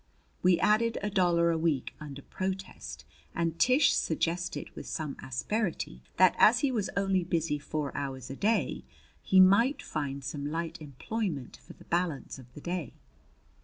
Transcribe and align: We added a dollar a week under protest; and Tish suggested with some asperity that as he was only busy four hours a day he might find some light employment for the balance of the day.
We 0.41 0.59
added 0.59 0.97
a 1.03 1.11
dollar 1.11 1.51
a 1.51 1.59
week 1.59 1.93
under 1.99 2.23
protest; 2.23 3.05
and 3.35 3.59
Tish 3.59 3.93
suggested 3.93 4.71
with 4.71 4.87
some 4.87 5.15
asperity 5.21 6.01
that 6.17 6.33
as 6.39 6.61
he 6.61 6.71
was 6.71 6.89
only 6.97 7.23
busy 7.23 7.59
four 7.59 7.95
hours 7.95 8.31
a 8.31 8.35
day 8.35 8.83
he 9.21 9.39
might 9.39 9.83
find 9.83 10.23
some 10.23 10.49
light 10.49 10.81
employment 10.81 11.57
for 11.63 11.73
the 11.73 11.85
balance 11.85 12.39
of 12.39 12.51
the 12.55 12.61
day. 12.61 12.93